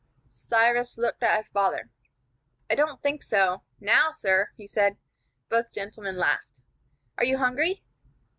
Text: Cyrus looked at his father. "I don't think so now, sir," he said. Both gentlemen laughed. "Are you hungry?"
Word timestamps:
Cyrus 0.31 0.97
looked 0.97 1.21
at 1.21 1.37
his 1.37 1.49
father. 1.49 1.91
"I 2.71 2.73
don't 2.73 3.03
think 3.03 3.21
so 3.21 3.61
now, 3.79 4.11
sir," 4.11 4.49
he 4.57 4.65
said. 4.65 4.97
Both 5.47 5.71
gentlemen 5.71 6.17
laughed. 6.17 6.63
"Are 7.19 7.23
you 7.25 7.37
hungry?" 7.37 7.83